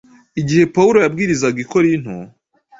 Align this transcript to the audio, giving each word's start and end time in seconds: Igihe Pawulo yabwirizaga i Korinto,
Igihe 0.41 0.63
Pawulo 0.75 0.97
yabwirizaga 0.99 1.57
i 1.65 1.67
Korinto, 1.73 2.13